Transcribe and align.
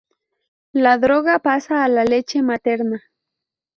La 0.73 0.97
droga 1.03 1.37
pasa 1.37 1.83
a 1.83 1.87
la 1.87 2.03
leche 2.05 2.41
materna. 2.41 3.03